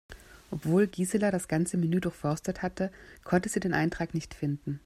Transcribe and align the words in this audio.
Obwohl 0.49 0.87
Gisela 0.87 1.29
das 1.29 1.47
ganze 1.47 1.77
Menü 1.77 1.99
durchforstet 2.01 2.63
hatte, 2.63 2.91
konnte 3.23 3.49
sie 3.49 3.59
den 3.59 3.75
Eintrag 3.75 4.15
nicht 4.15 4.33
finden. 4.33 4.79